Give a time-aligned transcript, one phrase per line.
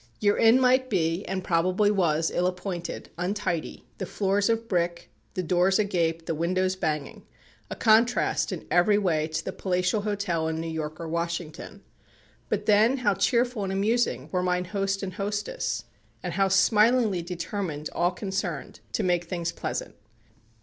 [0.19, 5.43] Your inn might be, and probably was, ill appointed, untidy, the floors of brick, the
[5.43, 7.23] doors agape, the windows banging
[7.69, 11.83] a contrast in every way to the palatial hotel in New York or Washington.
[12.49, 15.83] But then how cheerful and amusing were mine host and hostess,
[16.23, 19.93] and how smilingly determined all concerned to make things pleasant.